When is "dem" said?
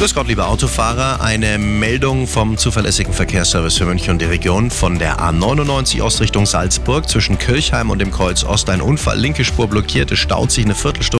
7.98-8.10